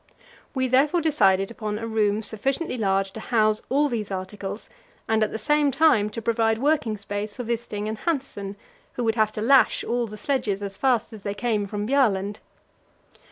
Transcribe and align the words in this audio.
We 0.55 0.67
therefore 0.67 0.99
decided 0.99 1.51
upon 1.51 1.77
a 1.77 1.85
room 1.85 2.23
sufficiently 2.23 2.75
large 2.75 3.11
to 3.11 3.19
house 3.19 3.61
all 3.69 3.87
these 3.87 4.09
articles, 4.09 4.67
and 5.07 5.21
at 5.23 5.31
the 5.31 5.37
same 5.37 5.69
time 5.69 6.09
to 6.09 6.23
provide 6.23 6.57
working 6.57 6.97
space 6.97 7.35
for 7.35 7.43
Wisting 7.43 7.87
and 7.87 7.99
Hanssen, 7.99 8.55
who 8.93 9.03
would 9.03 9.13
have 9.13 9.31
to 9.33 9.43
lash 9.43 9.83
all 9.83 10.07
the 10.07 10.17
sledges 10.17 10.63
as 10.63 10.75
fast 10.75 11.13
as 11.13 11.21
they 11.21 11.35
came 11.35 11.67
from 11.67 11.85
Bjaaland. 11.87 12.37